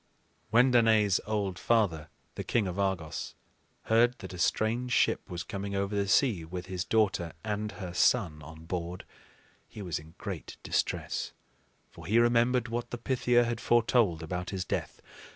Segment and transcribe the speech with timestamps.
[0.49, 3.35] When Danaë's old father, the king of Argos,
[3.83, 7.93] heard that a strange ship was coming over the sea with his daughter and her
[7.93, 9.05] son on board,
[9.67, 11.33] he was in great distress;
[11.91, 15.03] for he remembered what the Pythia had foretold about his death.